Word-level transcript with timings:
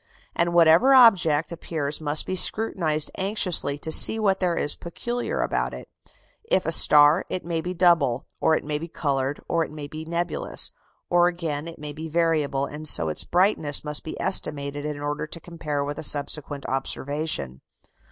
And 0.35 0.51
whatever 0.55 0.95
object 0.95 1.51
appears 1.51 2.01
must 2.01 2.25
be 2.25 2.35
scrutinized 2.35 3.11
anxiously 3.19 3.77
to 3.77 3.91
see 3.91 4.17
what 4.17 4.39
there 4.39 4.55
is 4.55 4.75
peculiar 4.75 5.41
about 5.41 5.75
it. 5.75 5.89
If 6.45 6.65
a 6.65 6.71
star, 6.71 7.23
it 7.29 7.45
may 7.45 7.61
be 7.61 7.75
double, 7.75 8.25
or 8.39 8.55
it 8.57 8.63
may 8.63 8.79
be 8.79 8.87
coloured, 8.87 9.43
or 9.47 9.63
it 9.63 9.69
may 9.69 9.87
be 9.87 10.03
nebulous; 10.05 10.73
or 11.11 11.27
again 11.27 11.67
it 11.67 11.77
may 11.77 11.93
be 11.93 12.09
variable, 12.09 12.65
and 12.65 12.87
so 12.87 13.09
its 13.09 13.25
brightness 13.25 13.83
must 13.83 14.03
be 14.03 14.19
estimated 14.19 14.85
in 14.85 14.99
order 14.99 15.27
to 15.27 15.39
compare 15.39 15.83
with 15.83 15.99
a 15.99 16.03
subsequent 16.03 16.65
observation. 16.65 17.61